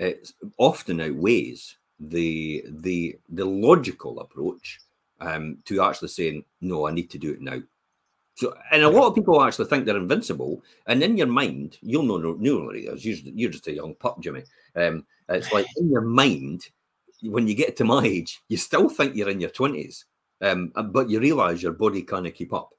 [0.00, 4.80] it often outweighs the the the logical approach
[5.20, 7.60] um, to actually saying, no, I need to do it now.
[8.38, 10.62] So, and a lot of people actually think they're invincible.
[10.86, 14.44] And in your mind, you'll know neurally, you're, you're just a young pup, Jimmy.
[14.76, 16.68] Um, it's like in your mind,
[17.22, 20.04] when you get to my age, you still think you're in your 20s,
[20.40, 22.70] um, but you realize your body can't keep up.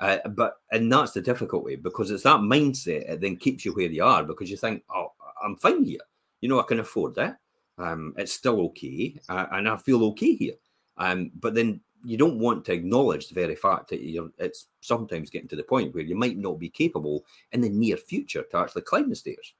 [0.00, 3.86] Uh, but and that's the difficulty because it's that mindset that then keeps you where
[3.86, 5.12] you are because you think, oh,
[5.44, 6.00] I'm fine here.
[6.40, 7.36] You know, I can afford that.
[7.78, 10.54] Um, it's still okay, uh, and I feel okay here.
[10.96, 15.30] Um, but then you don't want to acknowledge the very fact that you're it's sometimes
[15.30, 18.58] getting to the point where you might not be capable in the near future to
[18.58, 19.54] actually climb the stairs.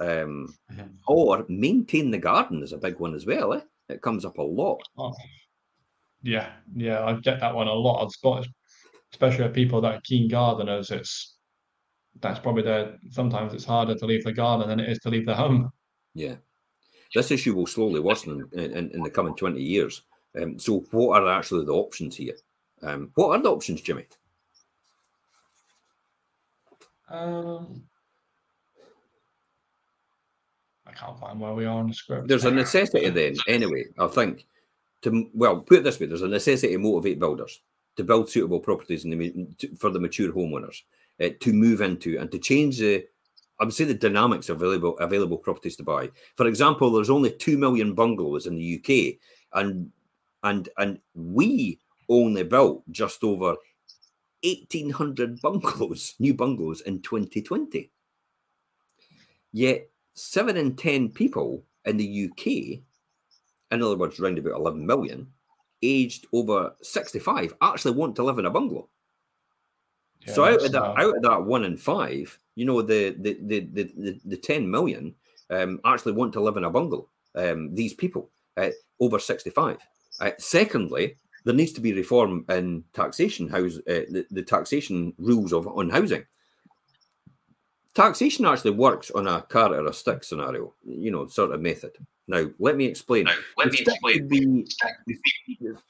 [0.00, 0.86] Um, mm-hmm.
[1.06, 3.52] Or maintain the garden is a big one as well.
[3.54, 3.60] Eh?
[3.88, 4.80] It comes up a lot.
[4.96, 5.12] Oh.
[6.22, 8.04] Yeah, yeah, I get that one a lot.
[8.04, 8.46] I've got,
[9.12, 10.90] especially people that are keen gardeners.
[10.90, 11.36] It's
[12.20, 15.24] that's probably the sometimes it's harder to leave the garden than it is to leave
[15.24, 15.70] the home.
[16.14, 16.34] Yeah,
[17.14, 20.02] this issue will slowly worsen in, in, in the coming twenty years
[20.36, 22.34] um, so, what are actually the options here?
[22.82, 24.06] Um, what are the options, Jimmy?
[27.08, 27.82] Um,
[30.86, 32.28] I can't find where we are on the script.
[32.28, 34.46] There's a necessity then, anyway, I think,
[35.02, 37.60] to, well, put it this way there's a necessity to motivate builders
[37.96, 40.82] to build suitable properties the, to, for the mature homeowners
[41.22, 43.04] uh, to move into and to change the
[43.58, 46.08] I would say the dynamics of available available properties to buy.
[46.36, 49.18] For example, there's only two million bungalows in the UK,
[49.52, 49.90] and
[50.42, 53.56] and and we only built just over
[54.42, 57.90] 1800 bungalows new bungalows in 2020
[59.52, 62.82] yet 7 in 10 people in the uk in
[63.70, 65.26] other words around about 11 million
[65.82, 68.88] aged over 65 actually want to live in a bungalow.
[70.26, 73.38] Yeah, so out of that out of that one in five you know the the
[73.42, 75.14] the the, the, the 10 million
[75.48, 78.68] um, actually want to live in a bungalow um, these people uh,
[79.00, 79.78] over 65
[80.20, 85.52] uh, secondly, there needs to be reform in taxation, house, uh, the, the taxation rules
[85.52, 86.24] of on housing.
[87.94, 91.92] Taxation actually works on a carrot or a stick scenario, you know, sort of method.
[92.28, 93.24] Now, let me explain.
[93.24, 94.28] Now, let the me explain.
[94.28, 94.66] Be,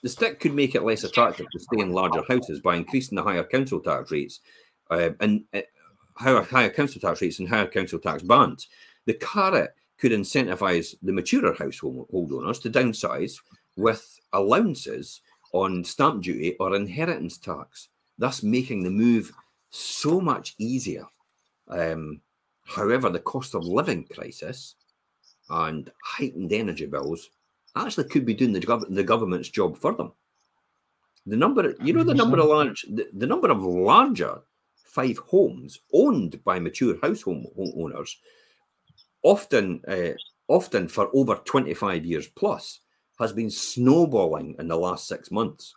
[0.03, 3.23] the stick could make it less attractive to stay in larger houses by increasing the
[3.23, 4.41] higher council tax rates
[4.91, 5.61] uh, and uh,
[6.15, 8.69] higher, higher council tax rates and higher council tax bands.
[9.05, 13.39] The carrot could incentivize the maturer household owners to downsize
[13.81, 15.21] with allowances
[15.53, 17.89] on stamp duty or inheritance tax,
[18.19, 19.33] thus making the move
[19.71, 21.05] so much easier.
[21.69, 22.21] Um,
[22.65, 24.75] however, the cost of living crisis
[25.49, 27.31] and heightened energy bills
[27.77, 30.13] actually could be doing the, gov- the government's job for them.
[31.27, 34.41] The number, you know, the number of large, the, the number of larger
[34.91, 38.19] Fife homes owned by mature household owners,
[39.23, 40.15] often, uh,
[40.49, 42.81] often for over 25 years plus,
[43.21, 45.75] has been snowballing in the last six months.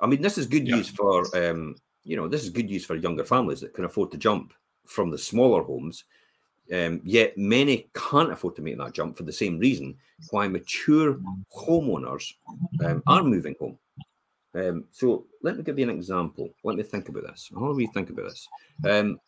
[0.00, 0.76] I mean, this is good yeah.
[0.76, 4.10] news for um, you know, this is good news for younger families that can afford
[4.12, 4.52] to jump
[4.86, 6.04] from the smaller homes.
[6.72, 9.96] Um, yet many can't afford to make that jump for the same reason
[10.30, 11.18] why mature
[11.52, 12.34] homeowners
[12.84, 13.76] um, are moving home.
[14.54, 16.50] Um, so let me give you an example.
[16.62, 17.50] Let me think about this.
[17.52, 18.46] How do we think about this?
[18.88, 19.18] Um,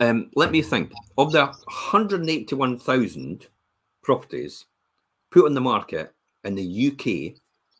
[0.00, 3.46] um, let me think of the 181,000
[4.06, 4.66] properties
[5.30, 6.14] put on the market
[6.44, 7.36] in the UK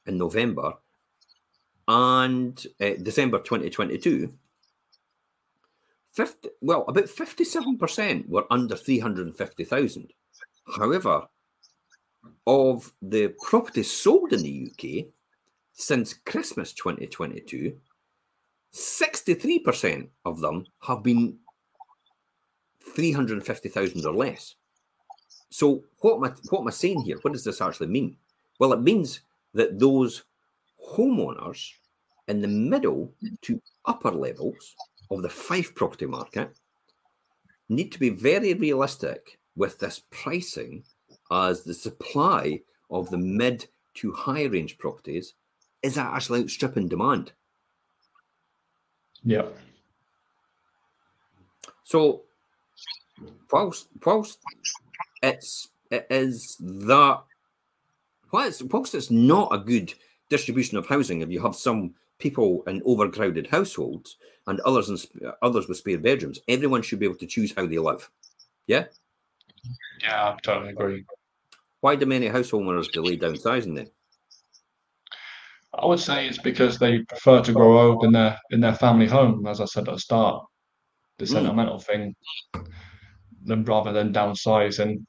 [0.06, 0.74] in November
[1.88, 4.34] and uh, December 2022,
[6.12, 10.12] 50, well, about 57% were under 350,000.
[10.76, 11.28] However,
[12.46, 15.06] of the properties sold in the UK
[15.74, 17.76] since Christmas 2022,
[18.74, 21.38] 63% of them have been
[22.94, 24.56] 350,000 or less.
[25.50, 27.18] So what am I what am I saying here?
[27.22, 28.16] What does this actually mean?
[28.58, 29.20] Well, it means
[29.54, 30.24] that those
[30.94, 31.72] homeowners
[32.28, 34.74] in the middle to upper levels
[35.10, 36.50] of the Fife property market
[37.68, 40.84] need to be very realistic with this pricing
[41.30, 45.34] as the supply of the mid to high range properties
[45.82, 47.32] is actually outstripping demand.
[49.24, 49.46] Yeah.
[51.84, 52.22] So
[53.50, 54.38] whilst whilst
[55.26, 57.22] it's it is that
[58.32, 59.92] whilst, whilst it's not a good
[60.30, 65.68] distribution of housing if you have some people in overcrowded households and others in, others
[65.68, 68.08] with spare bedrooms everyone should be able to choose how they live.
[68.66, 68.84] Yeah?
[70.00, 71.04] Yeah i totally agree.
[71.80, 73.88] Why do many household owners delay downsizing then?
[75.74, 79.06] I would say it's because they prefer to grow old in their in their family
[79.06, 80.44] home as i said at the start.
[81.18, 81.32] The mm.
[81.32, 82.14] sentimental thing
[83.46, 85.06] than rather than downsize and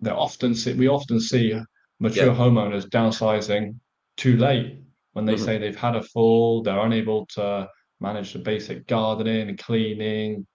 [0.00, 1.60] they often see we often see
[2.00, 2.34] mature yeah.
[2.34, 3.74] homeowners downsizing
[4.16, 4.80] too late
[5.12, 5.44] when they mm-hmm.
[5.44, 7.68] say they've had a fall, they're unable to
[8.00, 10.46] manage the basic gardening and cleaning,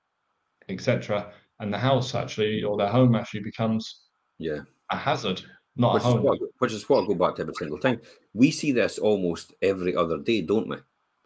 [0.69, 1.34] etc.
[1.60, 4.03] And the house actually, or their home actually becomes
[4.39, 5.41] yeah a hazard,
[5.75, 6.19] not which a home.
[6.19, 7.99] Is what, which is what I go back to every single time.
[8.34, 10.77] We see this almost every other day, don't we?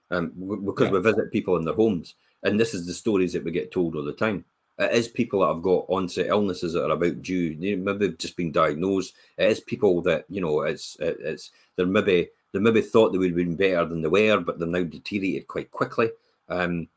[0.10, 0.32] Um,
[0.66, 0.94] because yeah.
[0.94, 3.96] we visit people in their homes, and this is the stories that we get told
[3.96, 4.46] all the time.
[4.80, 8.52] It is people that have got onset illnesses that are about due, maybe just been
[8.52, 9.16] diagnosed.
[9.38, 13.32] It is people that you know, it's it's they're maybe they maybe thought they would
[13.32, 16.12] have been better than they were, but they're now deteriorated quite quickly.
[16.50, 16.88] Um,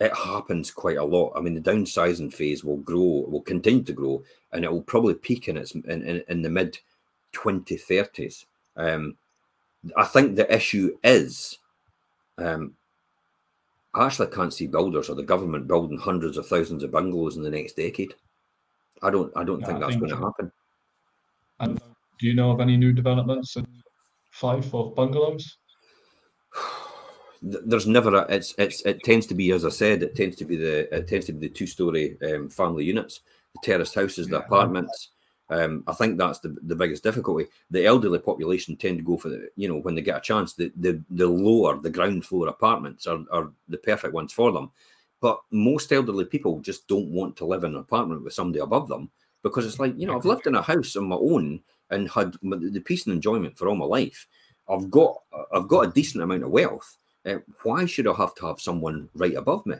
[0.00, 1.32] it happens quite a lot.
[1.36, 4.22] I mean, the downsizing phase will grow, will continue to grow,
[4.52, 6.78] and it will probably peak in its in, in, in the mid
[7.32, 8.46] 2030s.
[8.76, 9.16] Um,
[9.96, 11.58] I think the issue is
[12.38, 12.74] um,
[13.94, 17.42] I actually can't see builders or the government building hundreds of thousands of bungalows in
[17.42, 18.14] the next decade.
[19.02, 19.32] I don't.
[19.36, 20.52] I don't think I that's think going to happen.
[21.60, 21.80] And
[22.18, 23.66] do you know of any new developments in
[24.30, 25.56] Fife of bungalows?
[27.42, 28.26] There's never a.
[28.28, 30.02] It's it's it tends to be as I said.
[30.02, 33.20] It tends to be the it tends to be the two story um, family units,
[33.54, 35.10] the terraced houses, the apartments.
[35.50, 37.46] Um, I think that's the, the biggest difficulty.
[37.70, 40.54] The elderly population tend to go for the, you know, when they get a chance,
[40.54, 44.70] the the, the lower, the ground floor apartments are, are the perfect ones for them.
[45.20, 48.88] But most elderly people just don't want to live in an apartment with somebody above
[48.88, 49.10] them
[49.42, 51.60] because it's like, you know, I've lived in a house on my own
[51.90, 54.26] and had the peace and enjoyment for all my life.
[54.68, 55.18] I've got
[55.52, 56.96] I've got a decent amount of wealth.
[57.26, 59.76] Uh, why should I have to have someone right above me?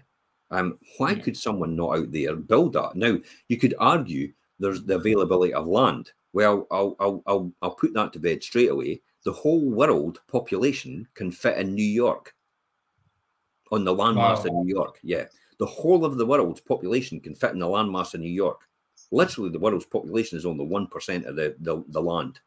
[0.51, 2.97] Um, why could someone not out there build that?
[2.97, 6.13] Now you could argue there's the availability of land.
[6.33, 9.03] Well, I'll, I'll, I'll, I'll put that to bed straight away.
[9.25, 12.35] The whole world population can fit in New York
[13.73, 14.45] on the landmass wow.
[14.45, 14.99] in New York.
[15.03, 15.25] Yeah.
[15.59, 18.61] The whole of the world's population can fit in the landmass in New York.
[19.11, 22.41] Literally, the world's population is only 1% of the, the, the land.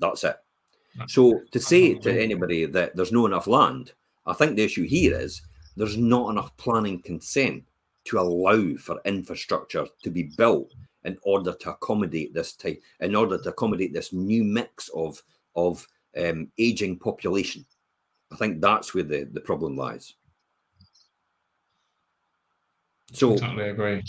[0.00, 0.36] That's it.
[1.06, 3.92] So to say to anybody that there's no enough land,
[4.26, 5.42] I think the issue here is
[5.76, 7.64] there's not enough planning consent
[8.04, 10.74] to allow for infrastructure to be built
[11.08, 15.22] in order to accommodate this type, in order to accommodate this new mix of
[15.56, 17.64] of um, aging population.
[18.30, 20.14] I think that's where the, the problem lies.
[23.12, 24.02] So I totally agree.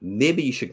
[0.00, 0.72] Maybe you should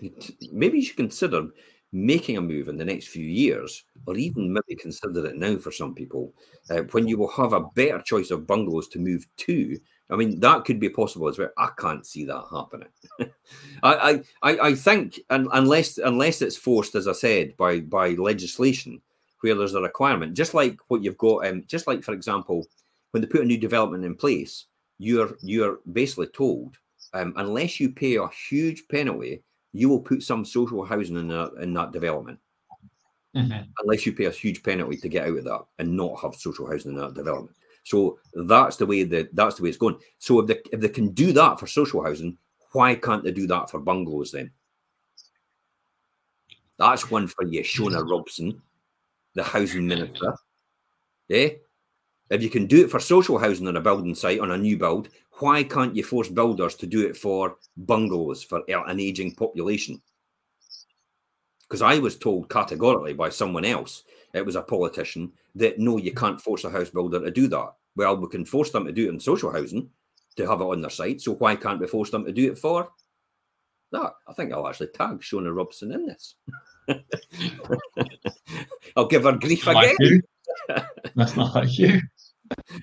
[0.52, 1.48] maybe you should consider
[1.92, 5.72] making a move in the next few years, or even maybe consider it now for
[5.72, 6.34] some people,
[6.70, 10.40] uh, when you will have a better choice of bungalows to move to I mean,
[10.40, 11.50] that could be possible as well.
[11.58, 12.90] I can't see that happening.
[13.84, 19.02] I, I, I think, unless unless it's forced, as I said, by by legislation,
[19.42, 22.68] where there's a requirement, just like what you've got, um, just like for example,
[23.12, 24.66] when they put a new development in place,
[25.00, 26.78] you're you're basically told,
[27.14, 29.42] um, unless you pay a huge penalty,
[29.74, 32.40] you will put some social housing in that in that development.
[33.36, 33.70] Mm-hmm.
[33.84, 36.70] Unless you pay a huge penalty to get out of that and not have social
[36.70, 37.56] housing in that development.
[37.86, 40.00] So that's the way that that's the way it's going.
[40.18, 42.36] So if they if they can do that for social housing,
[42.72, 44.52] why can't they do that for bungalows then?
[46.78, 48.60] That's one for you, Shona Robison,
[49.36, 50.36] the housing minister.
[51.28, 51.50] Yeah.
[52.32, 54.78] If you can do it for social housing on a building site, on a new
[54.78, 60.02] build, why can't you force builders to do it for bungalows for an aging population?
[61.62, 64.04] Because I was told categorically by someone else
[64.36, 66.18] it was a politician that no, you mm.
[66.18, 67.74] can't force a house builder to do that.
[67.96, 69.90] Well, we can force them to do it in social housing
[70.36, 71.22] to have it on their site.
[71.22, 72.90] So why can't we force them to do it for
[73.92, 74.14] that?
[74.28, 76.36] I think I'll actually tag Shona Robison in this.
[78.98, 80.22] I'll give her grief again.
[81.16, 82.02] That's not like you.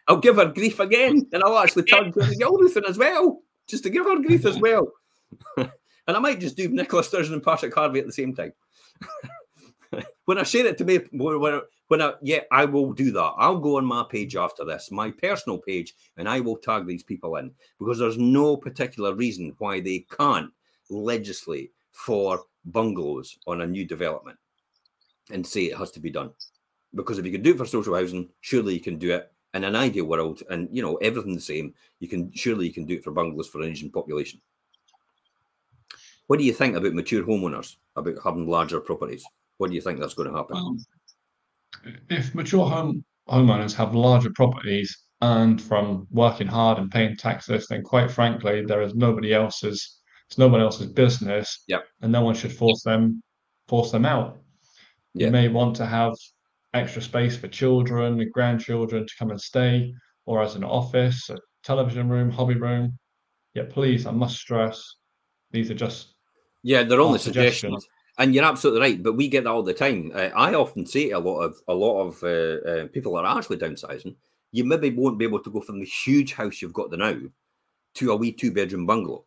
[0.09, 4.07] I'll give her grief again, and I'll actually tag Jenny as well, just to give
[4.07, 4.91] her grief as well.
[5.57, 5.71] and
[6.09, 8.53] I might just do Nicola Sturgeon and Patrick Harvie at the same time
[10.25, 13.35] when I share it to me, when, when when I, yeah, I will do that.
[13.37, 17.03] I'll go on my page after this, my personal page, and I will tag these
[17.03, 20.51] people in because there's no particular reason why they can't
[20.89, 24.39] legislate for bungalows on a new development
[25.31, 26.31] and say it has to be done.
[26.95, 29.65] Because if you can do it for social housing, surely you can do it in
[29.65, 31.75] an ideal world, and you know everything the same.
[32.01, 34.41] You can surely you can do it for bungalows for an Asian population.
[36.27, 39.27] What do you think about mature homeowners about having larger properties?
[39.59, 40.55] What do you think that's going to happen?
[40.55, 40.77] Well,
[42.11, 47.83] if mature home homeowners have larger properties and from working hard and paying taxes, then
[47.83, 49.99] quite frankly, there is nobody else's
[50.29, 51.63] it's no one else's business.
[51.69, 51.85] Yep.
[52.01, 53.23] And no one should force them
[53.69, 54.39] force them out.
[55.15, 56.15] You may want to have
[56.75, 59.93] extra space for children and grandchildren to come and stay,
[60.25, 62.99] or as an office, a television room, hobby room.
[63.55, 64.83] Yet please, I must stress,
[65.51, 66.15] these are just
[66.63, 67.87] yeah, they're only suggestions.
[68.23, 70.13] And you're absolutely right, but we get that all the time.
[70.15, 73.25] Uh, I often say to a lot of a lot of uh, uh, people that
[73.25, 74.15] are actually downsizing,
[74.53, 77.17] you maybe won't be able to go from the huge house you've got the now
[77.95, 79.25] to a wee two bedroom bungalow.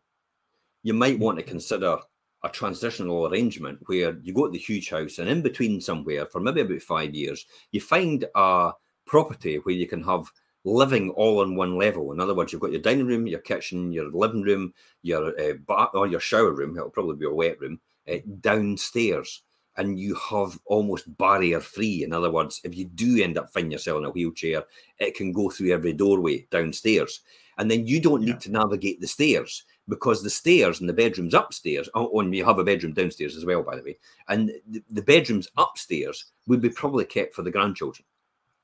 [0.82, 1.98] You might want to consider
[2.42, 6.40] a transitional arrangement where you go to the huge house and in between somewhere for
[6.40, 8.72] maybe about five years, you find a
[9.04, 10.32] property where you can have
[10.64, 12.12] living all on one level.
[12.12, 14.72] In other words, you've got your dining room, your kitchen, your living room,
[15.02, 16.78] your uh, bath, or your shower room.
[16.78, 17.78] It'll probably be a wet room
[18.10, 19.42] uh, downstairs,
[19.76, 22.04] and you have almost barrier free.
[22.04, 24.64] In other words, if you do end up finding yourself in a wheelchair,
[24.98, 27.20] it can go through every doorway downstairs,
[27.58, 28.38] and then you don't need yeah.
[28.38, 32.58] to navigate the stairs because the stairs and the bedrooms upstairs, oh, and you have
[32.58, 33.98] a bedroom downstairs as well, by the way,
[34.28, 38.04] and the, the bedrooms upstairs would be probably kept for the grandchildren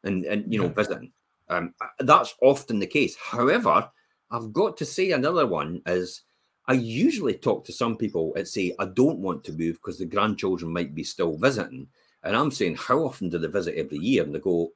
[0.05, 0.73] and and you know yeah.
[0.73, 1.13] visiting.
[1.49, 3.17] Um, that's often the case.
[3.17, 3.89] However,
[4.31, 6.23] I've got to say another one is
[6.69, 10.07] I usually talk to some people and say, I don't want to move because the
[10.07, 11.89] grandchildren might be still visiting.
[12.23, 14.23] And I'm saying, how often do they visit every year?
[14.23, 14.71] And they go,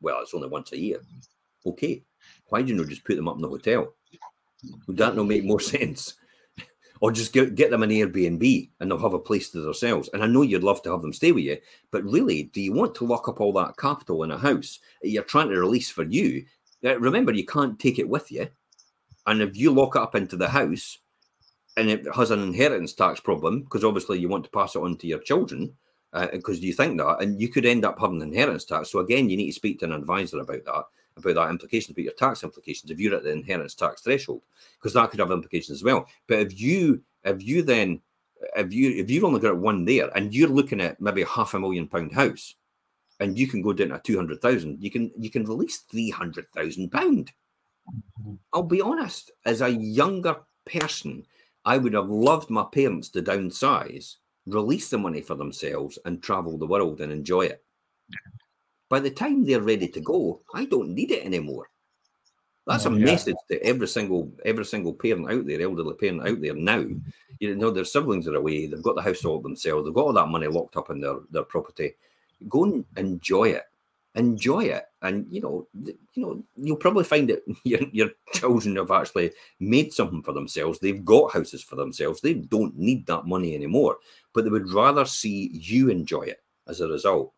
[0.00, 1.00] well, it's only once a year.
[1.64, 2.02] Okay.
[2.48, 3.94] Why do you not just put them up in the hotel?
[4.86, 6.14] Would that not make more sense?
[7.00, 10.10] or just get, get them an Airbnb and they'll have a place to themselves.
[10.12, 11.58] And I know you'd love to have them stay with you,
[11.90, 15.22] but really, do you want to lock up all that capital in a house you're
[15.22, 16.44] trying to release for you?
[16.82, 18.48] Remember, you can't take it with you.
[19.26, 20.98] And if you lock it up into the house
[21.78, 24.96] and it has an inheritance tax problem, because obviously you want to pass it on
[24.96, 25.72] to your children,
[26.32, 28.90] because uh, you think that, and you could end up having inheritance tax.
[28.90, 30.84] So again, you need to speak to an advisor about that
[31.16, 34.42] about that implications, about your tax implications if you're at the inheritance tax threshold,
[34.78, 36.06] because that could have implications as well.
[36.26, 38.00] But if you if you then
[38.56, 41.54] if you if you've only got one there and you're looking at maybe a half
[41.54, 42.54] a million pound house
[43.20, 47.32] and you can go down to 200,000 you can you can release 300,000 pound
[47.90, 48.34] mm-hmm.
[48.52, 51.26] I'll be honest as a younger person
[51.68, 54.16] I would have loved my parents to downsize
[54.46, 57.62] release the money for themselves and travel the world and enjoy it
[58.88, 61.68] by the time they're ready to go, I don't need it anymore.
[62.66, 63.04] That's oh, a yeah.
[63.04, 66.84] message to every single every single parent out there, elderly parent out there now.
[67.40, 70.12] You know, their siblings are away, they've got the house all themselves, they've got all
[70.14, 71.94] that money locked up in their, their property.
[72.48, 73.64] Go and enjoy it.
[74.18, 74.84] Enjoy it.
[75.00, 79.92] And you know, you know, you'll probably find that your, your children have actually made
[79.92, 80.78] something for themselves.
[80.78, 82.20] They've got houses for themselves.
[82.20, 83.98] They don't need that money anymore.
[84.34, 87.32] But they would rather see you enjoy it as a result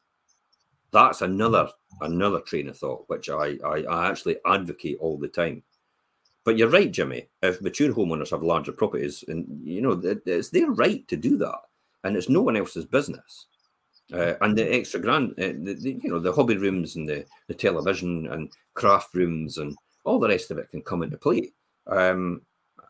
[0.93, 1.68] that's another
[2.01, 5.62] another train of thought which I, I, I actually advocate all the time.
[6.45, 7.28] But you're right, Jimmy.
[7.43, 11.59] If mature homeowners have larger properties, and you know it's their right to do that,
[12.05, 13.47] and it's no one else's business.
[14.12, 17.24] Uh, and the extra grand, uh, the, the, you know, the hobby rooms and the,
[17.46, 21.52] the television and craft rooms and all the rest of it can come into play.
[21.86, 22.42] Um,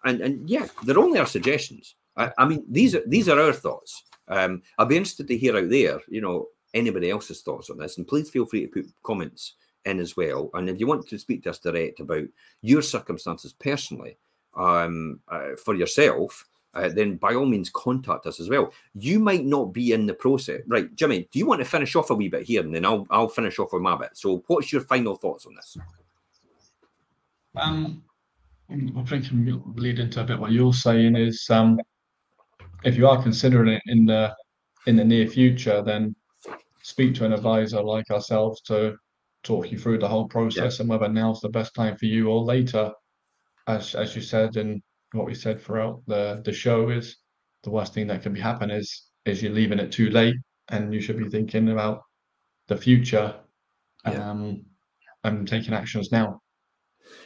[0.04, 1.94] and and yeah, they're only our suggestions.
[2.16, 4.02] I, I mean, these are these are our thoughts.
[4.28, 6.00] Um, I'd be interested to hear out there.
[6.08, 7.98] You know, anybody else's thoughts on this.
[7.98, 9.54] And please feel free to put comments
[9.84, 10.50] in as well.
[10.54, 12.24] And if you want to speak to us direct about
[12.62, 14.18] your circumstances personally
[14.54, 18.72] um, uh, for yourself, uh, then by all means contact us as well.
[18.94, 21.28] You might not be in the process, right, Jimmy?
[21.32, 23.58] Do you want to finish off a wee bit here, and then I'll I'll finish
[23.58, 24.10] off with my bit.
[24.14, 25.76] So, what's your final thoughts on this?
[27.56, 28.02] Um,
[28.70, 29.26] I think
[29.74, 31.80] lead into a bit what you're saying is um,
[32.84, 34.34] if you are considering it in the
[34.86, 36.14] in the near future, then
[36.82, 38.96] speak to an advisor like ourselves to
[39.42, 40.82] talk you through the whole process yeah.
[40.82, 42.92] and whether now's the best time for you or later.
[43.66, 44.80] As as you said and
[45.12, 47.16] what we said throughout the the show is
[47.62, 50.36] the worst thing that can be happen is is you're leaving it too late
[50.68, 52.02] and you should be thinking about
[52.68, 53.34] the future
[54.06, 54.30] yeah.
[54.30, 54.64] um,
[55.24, 56.40] and taking actions now.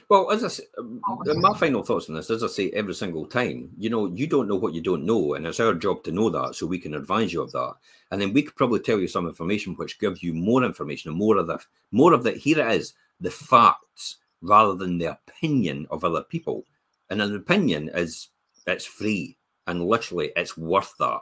[0.08, 1.00] Well, as I say, um,
[1.40, 4.48] my final thoughts on this, as I say every single time, you know, you don't
[4.48, 6.94] know what you don't know, and it's our job to know that, so we can
[6.94, 7.74] advise you of that,
[8.10, 11.18] and then we could probably tell you some information which gives you more information and
[11.18, 11.58] more of the
[11.90, 12.38] more of that.
[12.38, 16.64] Here it is, the facts rather than the opinion of other people,
[17.14, 18.30] and an opinion is
[18.66, 19.36] it's free
[19.68, 21.20] and literally it's worth that,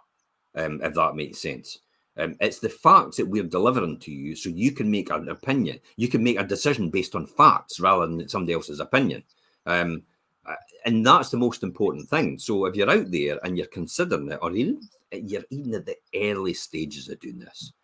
[0.54, 1.80] um, if that makes sense.
[2.16, 5.80] Um, it's the facts that we're delivering to you so you can make an opinion.
[5.96, 9.22] You can make a decision based on facts rather than somebody else's opinion.
[9.66, 10.04] Um,
[10.46, 10.54] uh,
[10.86, 12.38] and that's the most important thing.
[12.38, 14.80] So if you're out there and you're considering it, or even
[15.12, 17.74] you're even at the early stages of doing this,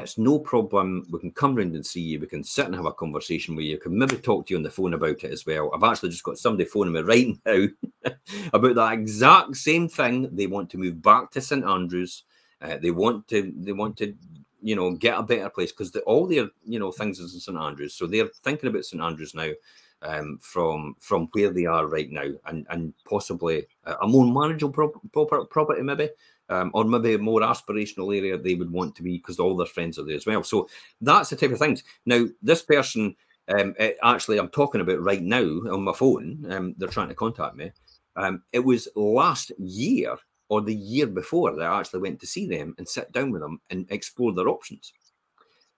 [0.00, 1.06] it's no problem.
[1.10, 2.20] We can come round and see you.
[2.20, 3.78] We can sit and have a conversation with you.
[3.78, 5.70] Can maybe talk to you on the phone about it as well.
[5.74, 8.12] I've actually just got somebody phoning me right now
[8.52, 10.28] about that exact same thing.
[10.34, 12.24] They want to move back to St Andrews
[12.62, 14.14] uh, they want to they want to
[14.62, 17.58] you know get a better place because all their you know things is in St
[17.58, 19.50] Andrews, so they're thinking about St Andrews now.
[20.02, 25.44] Um, from from where they are right now, and and possibly a more manageable pro-
[25.44, 26.08] property, maybe,
[26.50, 29.66] um, or maybe a more aspirational area they would want to be because all their
[29.66, 30.42] friends are there as well.
[30.42, 30.68] So
[31.00, 31.84] that's the type of things.
[32.04, 33.16] Now, this person,
[33.48, 36.44] um, actually, I'm talking about right now on my phone.
[36.50, 37.70] Um, they're trying to contact me.
[38.16, 40.16] Um, it was last year
[40.48, 43.40] or the year before that I actually went to see them and sit down with
[43.40, 44.92] them and explore their options.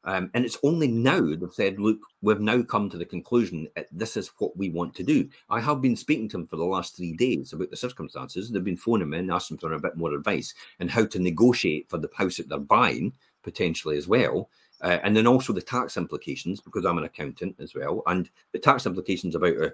[0.04, 3.86] Um, and it's only now they've said, look, we've now come to the conclusion that
[3.92, 5.28] this is what we want to do.
[5.48, 8.50] I have been speaking to them for the last three days about the circumstances.
[8.50, 11.88] They've been phoning me and asking for a bit more advice and how to negotiate
[11.88, 14.48] for the house that they're buying potentially as well.
[14.80, 18.02] Uh, and then also the tax implications because I'm an accountant as well.
[18.06, 19.70] And the tax implications about uh,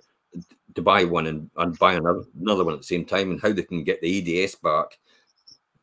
[0.74, 3.53] to buy one and, and buy another another one at the same time, and how
[3.53, 4.99] they can get the ADS back,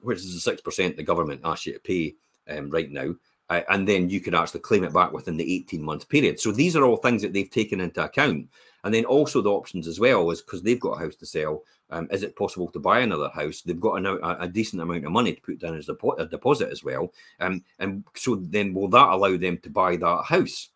[0.02, 2.16] which is the six percent the government asks you to pay
[2.48, 3.16] um, right now,
[3.50, 6.40] uh, and then you can actually claim it back within the eighteen month period.
[6.40, 8.50] So these are all things that they've taken into account,
[8.84, 11.64] and then also the options as well is because they've got a house to sell.
[11.92, 13.62] Um, is it possible to buy another house?
[13.62, 16.70] They've got a, a, decent amount of money to put down as a, a deposit
[16.72, 20.70] as well, um, and so then will that allow them to buy that house?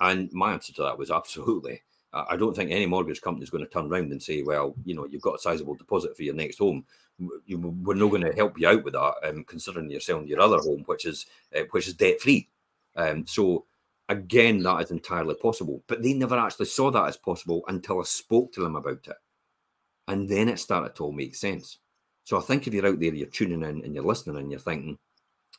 [0.00, 1.82] And my answer to that was absolutely.
[2.12, 4.94] I don't think any mortgage company is going to turn around and say, well, you
[4.94, 6.86] know, you've got a sizable deposit for your next home.
[7.18, 10.58] We're not going to help you out with that, um, considering you're selling your other
[10.58, 12.48] home, which is uh, which is debt free.
[12.96, 13.64] Um, so
[14.08, 15.82] again, that is entirely possible.
[15.86, 19.16] But they never actually saw that as possible until I spoke to them about it,
[20.06, 21.78] and then it started to all make sense.
[22.24, 24.60] So I think if you're out there, you're tuning in and you're listening and you're
[24.60, 24.98] thinking,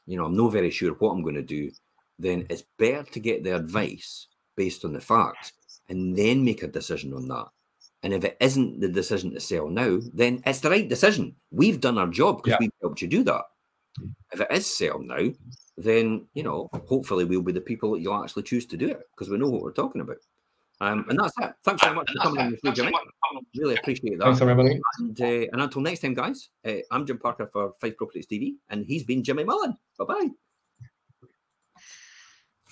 [0.05, 1.72] you know, I'm not very sure what I'm going to do,
[2.20, 5.53] then it's better to get the advice based on the facts
[5.89, 7.47] and then make a decision on that.
[8.03, 11.35] And if it isn't the decision to sell now, then it's the right decision.
[11.51, 12.57] We've done our job because yeah.
[12.61, 13.43] we've helped you do that.
[14.31, 15.29] If it is sell now,
[15.77, 19.01] then you know, hopefully we'll be the people that you'll actually choose to do it
[19.11, 20.17] because we know what we're talking about.
[20.81, 21.53] Um, and that's it.
[21.65, 22.93] Thanks very much for coming on the show, Jimmy.
[23.57, 24.23] Really appreciate that.
[24.23, 24.79] Thanks, everybody.
[24.99, 28.53] And, uh, and until next time, guys, uh, I'm Jim Parker for Fife Properties TV,
[28.69, 29.77] and he's been Jimmy Mullen.
[29.97, 30.29] Bye bye.